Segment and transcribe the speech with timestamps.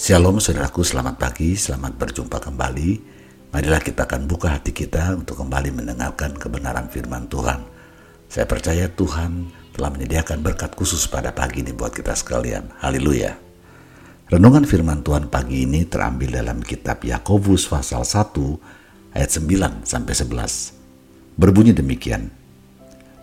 [0.00, 2.90] Shalom saudaraku, selamat pagi, selamat berjumpa kembali.
[3.52, 7.60] Marilah kita akan buka hati kita untuk kembali mendengarkan kebenaran firman Tuhan.
[8.24, 12.80] Saya percaya Tuhan telah menyediakan berkat khusus pada pagi ini buat kita sekalian.
[12.80, 13.36] Haleluya.
[14.32, 21.36] Renungan firman Tuhan pagi ini terambil dalam kitab Yakobus pasal 1 ayat 9 sampai 11.
[21.36, 22.32] Berbunyi demikian.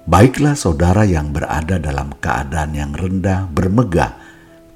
[0.05, 4.13] Baiklah saudara yang berada dalam keadaan yang rendah bermegah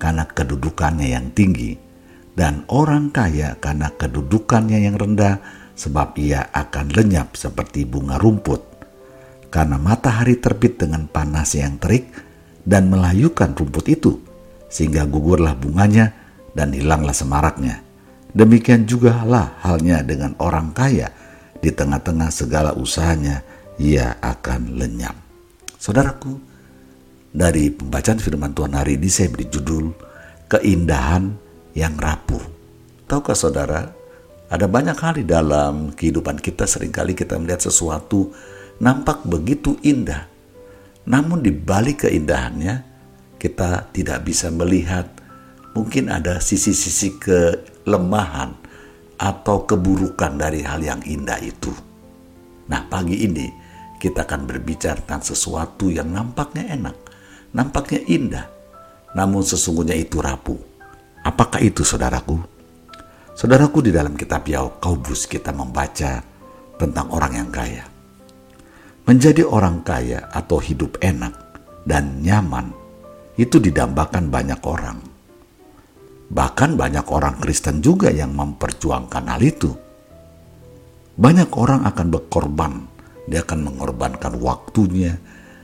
[0.01, 1.90] karena kedudukannya yang tinggi,
[2.35, 5.43] dan orang kaya karena kedudukannya yang rendah,
[5.75, 8.61] sebab ia akan lenyap seperti bunga rumput.
[9.51, 12.07] Karena matahari terbit dengan panas yang terik
[12.63, 14.21] dan melayukan rumput itu,
[14.71, 16.15] sehingga gugurlah bunganya
[16.55, 17.83] dan hilanglah semaraknya.
[18.31, 21.11] Demikian juga lah halnya dengan orang kaya,
[21.59, 23.43] di tengah-tengah segala usahanya
[23.75, 25.13] ia akan lenyap.
[25.75, 26.39] Saudaraku,
[27.31, 29.91] dari pembacaan firman Tuhan hari ini saya beri judul
[30.51, 31.31] Keindahan
[31.75, 32.43] yang Rapuh.
[33.07, 33.91] Tahukah saudara,
[34.51, 38.35] ada banyak hal di dalam kehidupan kita sering kali kita melihat sesuatu
[38.83, 40.27] nampak begitu indah.
[41.07, 42.83] Namun di balik keindahannya,
[43.39, 45.07] kita tidak bisa melihat
[45.73, 48.53] mungkin ada sisi-sisi kelemahan
[49.21, 51.71] atau keburukan dari hal yang indah itu.
[52.69, 53.47] Nah, pagi ini
[54.01, 56.97] kita akan berbicara tentang sesuatu yang nampaknya enak,
[57.53, 58.45] nampaknya indah,
[59.13, 60.70] namun sesungguhnya itu rapuh.
[61.41, 62.37] Apakah itu saudaraku?
[63.33, 66.21] Saudaraku di dalam kitab Yakobus kita membaca
[66.77, 67.81] tentang orang yang kaya.
[69.09, 71.33] Menjadi orang kaya atau hidup enak
[71.81, 72.69] dan nyaman
[73.41, 75.01] itu didambakan banyak orang.
[76.29, 79.73] Bahkan banyak orang Kristen juga yang memperjuangkan hal itu.
[81.17, 82.85] Banyak orang akan berkorban
[83.25, 85.17] dia akan mengorbankan waktunya,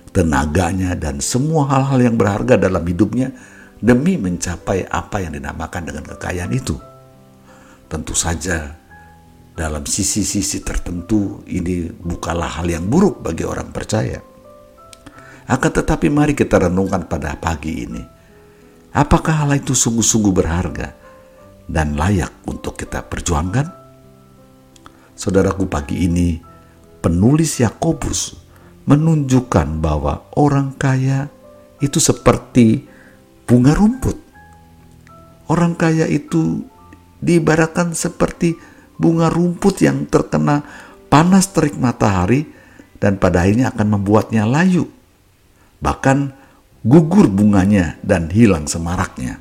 [0.09, 3.29] tenaganya, dan semua hal-hal yang berharga dalam hidupnya
[3.77, 6.75] demi mencapai apa yang dinamakan dengan kekayaan itu.
[7.87, 8.75] Tentu saja,
[9.57, 14.21] dalam sisi-sisi tertentu, ini bukanlah hal yang buruk bagi orang percaya.
[15.47, 18.03] Akan tetapi, mari kita renungkan pada pagi ini,
[18.93, 20.93] apakah hal itu sungguh-sungguh berharga
[21.65, 23.65] dan layak untuk kita perjuangkan?
[25.17, 26.37] Saudaraku, pagi ini
[27.01, 28.35] penulis Yakobus
[28.85, 31.31] menunjukkan bahwa orang kaya
[31.79, 32.96] itu seperti
[33.47, 34.19] bunga rumput.
[35.47, 36.67] Orang kaya itu
[37.23, 38.59] diibaratkan seperti
[38.99, 40.67] bunga rumput yang terkena
[41.07, 42.45] panas terik matahari
[42.99, 44.91] dan pada akhirnya akan membuatnya layu.
[45.79, 46.35] Bahkan
[46.83, 49.39] gugur bunganya dan hilang semaraknya.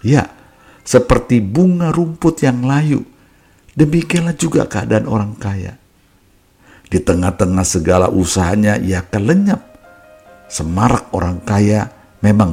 [0.00, 0.32] Ya,
[0.80, 3.04] seperti bunga rumput yang layu,
[3.76, 5.76] demikianlah juga keadaan orang kaya.
[6.90, 9.62] Di tengah-tengah segala usahanya ia akan lenyap.
[10.50, 11.86] Semarak orang kaya
[12.24, 12.50] memang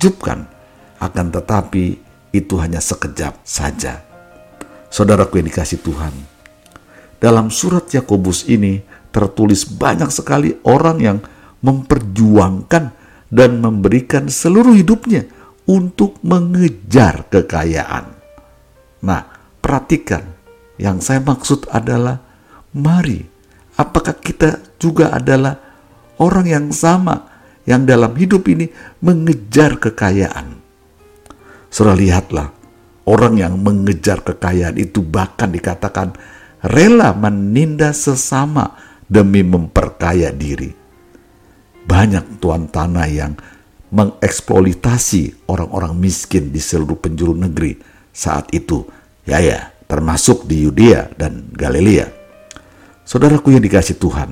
[0.00, 0.48] menakjubkan,
[0.96, 1.84] akan tetapi
[2.32, 4.00] itu hanya sekejap saja.
[4.88, 6.16] Saudaraku yang dikasih Tuhan,
[7.20, 8.80] dalam surat Yakobus ini
[9.12, 11.18] tertulis banyak sekali orang yang
[11.60, 12.84] memperjuangkan
[13.28, 15.28] dan memberikan seluruh hidupnya
[15.68, 18.08] untuk mengejar kekayaan.
[19.04, 19.22] Nah,
[19.60, 20.24] perhatikan,
[20.80, 22.24] yang saya maksud adalah
[22.72, 23.28] mari
[23.76, 25.56] Apakah kita juga adalah
[26.20, 27.29] orang yang sama
[27.70, 28.66] yang dalam hidup ini
[28.98, 30.58] mengejar kekayaan?
[31.70, 32.50] Surah lihatlah,
[33.06, 36.18] orang yang mengejar kekayaan itu bahkan dikatakan
[36.66, 38.74] rela menindas sesama
[39.06, 40.74] demi memperkaya diri.
[41.86, 43.38] Banyak tuan tanah yang
[43.90, 47.78] mengeksploitasi orang-orang miskin di seluruh penjuru negeri
[48.10, 48.82] saat itu.
[49.26, 52.10] Ya ya, termasuk di Yudea dan Galilea.
[53.06, 54.30] Saudaraku yang dikasih Tuhan,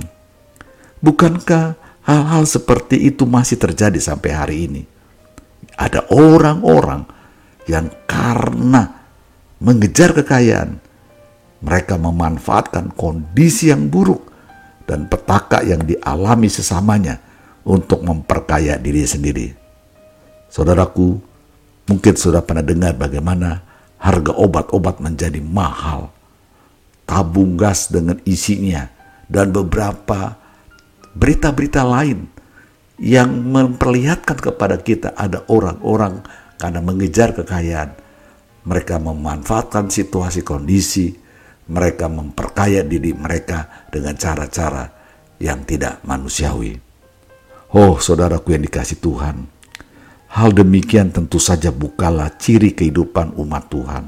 [1.02, 4.82] bukankah hal-hal seperti itu masih terjadi sampai hari ini?
[5.76, 7.04] Ada orang-orang
[7.68, 9.04] yang karena
[9.60, 10.80] mengejar kekayaan,
[11.60, 14.24] mereka memanfaatkan kondisi yang buruk
[14.88, 17.20] dan petaka yang dialami sesamanya
[17.68, 19.52] untuk memperkaya diri sendiri.
[20.48, 21.20] Saudaraku,
[21.92, 23.60] mungkin sudah pernah dengar bagaimana
[24.00, 26.08] harga obat-obat menjadi mahal
[27.08, 28.84] tabung gas dengan isinya,
[29.32, 30.36] dan beberapa
[31.14, 32.28] berita-berita lain
[32.98, 36.26] yang memperlihatkan kepada kita ada orang-orang
[36.58, 37.94] karena mengejar kekayaan.
[38.68, 41.14] Mereka memanfaatkan situasi kondisi,
[41.70, 44.84] mereka memperkaya diri mereka dengan cara-cara
[45.40, 46.76] yang tidak manusiawi.
[47.72, 49.46] Oh, saudaraku yang dikasih Tuhan,
[50.32, 54.04] hal demikian tentu saja bukanlah ciri kehidupan umat Tuhan.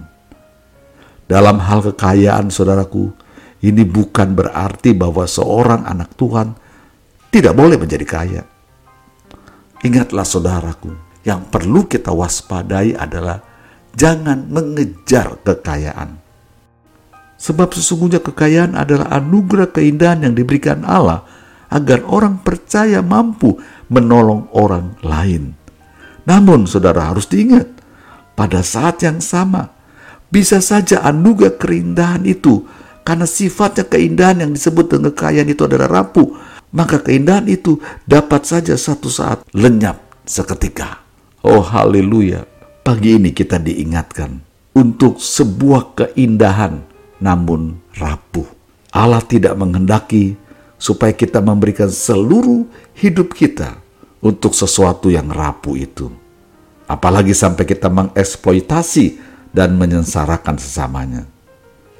[1.31, 3.15] Dalam hal kekayaan, saudaraku,
[3.63, 6.57] ini bukan berarti bahwa seorang anak Tuhan
[7.31, 8.43] tidak boleh menjadi kaya.
[9.81, 10.93] Ingatlah, saudaraku,
[11.25, 13.41] yang perlu kita waspadai adalah
[13.95, 16.21] jangan mengejar kekayaan.
[17.41, 21.25] Sebab sesungguhnya kekayaan adalah anugerah keindahan yang diberikan Allah
[21.73, 23.57] agar orang percaya mampu
[23.89, 25.57] menolong orang lain.
[26.29, 27.65] Namun saudara harus diingat,
[28.37, 29.73] pada saat yang sama,
[30.29, 32.69] bisa saja anugerah keindahan itu
[33.03, 36.29] karena sifatnya keindahan yang disebut dengan kekayaan itu adalah rapuh,
[36.71, 41.03] maka keindahan itu dapat saja satu saat lenyap seketika.
[41.43, 42.47] Oh haleluya.
[42.81, 44.41] Pagi ini kita diingatkan
[44.73, 46.81] untuk sebuah keindahan
[47.21, 48.47] namun rapuh.
[48.91, 50.35] Allah tidak menghendaki
[50.81, 53.79] supaya kita memberikan seluruh hidup kita
[54.25, 56.09] untuk sesuatu yang rapuh itu.
[56.91, 59.21] Apalagi sampai kita mengeksploitasi
[59.55, 61.23] dan menyensarakan sesamanya.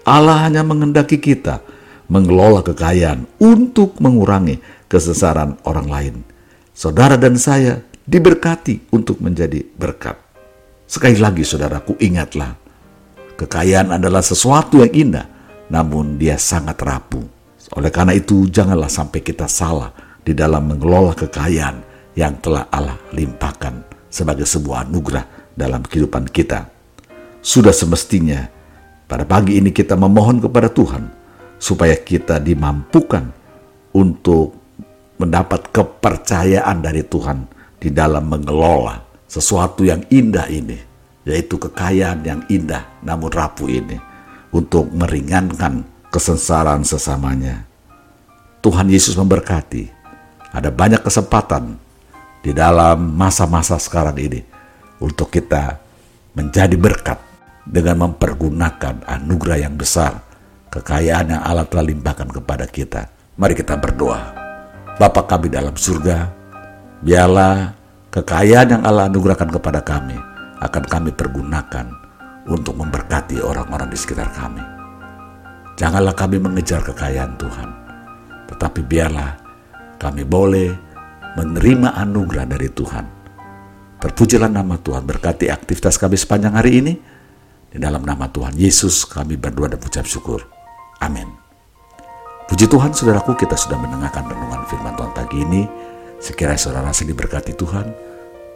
[0.03, 1.63] Allah hanya mengendaki kita
[2.11, 4.59] mengelola kekayaan untuk mengurangi
[4.91, 6.15] kesesaran orang lain.
[6.75, 10.19] Saudara dan saya diberkati untuk menjadi berkat.
[10.91, 12.59] Sekali lagi saudaraku ingatlah,
[13.39, 15.27] kekayaan adalah sesuatu yang indah,
[15.71, 17.23] namun dia sangat rapuh.
[17.79, 19.95] Oleh karena itu janganlah sampai kita salah
[20.27, 21.87] di dalam mengelola kekayaan
[22.19, 26.67] yang telah Allah limpahkan sebagai sebuah anugerah dalam kehidupan kita.
[27.39, 28.51] Sudah semestinya
[29.07, 31.20] pada pagi ini kita memohon kepada Tuhan
[31.61, 33.29] supaya kita dimampukan
[33.93, 34.57] untuk
[35.21, 37.45] mendapat kepercayaan dari Tuhan
[37.77, 40.81] di dalam mengelola sesuatu yang indah ini,
[41.29, 44.01] yaitu kekayaan yang indah namun rapuh ini,
[44.51, 47.69] untuk meringankan kesengsaraan sesamanya.
[48.65, 50.01] Tuhan Yesus memberkati.
[50.51, 51.79] Ada banyak kesempatan
[52.43, 54.43] di dalam masa-masa sekarang ini
[54.99, 55.79] untuk kita
[56.35, 57.23] menjadi berkat
[57.63, 60.30] dengan mempergunakan anugerah yang besar,
[60.71, 63.11] kekayaan yang Allah telah limpahkan kepada kita.
[63.37, 64.39] Mari kita berdoa.
[64.97, 66.31] Bapa kami dalam surga,
[67.03, 67.75] biarlah
[68.15, 70.15] kekayaan yang Allah anugerahkan kepada kami
[70.61, 71.87] akan kami pergunakan
[72.47, 74.63] untuk memberkati orang-orang di sekitar kami.
[75.81, 77.69] Janganlah kami mengejar kekayaan Tuhan,
[78.53, 79.41] tetapi biarlah
[79.97, 80.69] kami boleh
[81.41, 83.07] menerima anugerah dari Tuhan.
[84.05, 86.95] Terpujilah nama Tuhan, berkati aktivitas kami sepanjang hari ini.
[87.71, 90.60] Di dalam nama Tuhan Yesus kami berdoa dan ucap syukur.
[91.01, 91.29] Amin.
[92.47, 95.63] Puji Tuhan saudaraku kita sudah mendengarkan renungan firman Tuhan pagi ini.
[96.21, 97.87] Sekiranya saudara rasa diberkati Tuhan,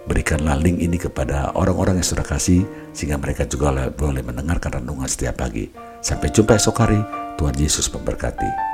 [0.05, 5.41] berikanlah link ini kepada orang-orang yang sudah kasih sehingga mereka juga boleh mendengarkan renungan setiap
[5.41, 5.73] pagi.
[6.05, 7.01] Sampai jumpa esok hari,
[7.41, 8.74] Tuhan Yesus memberkati.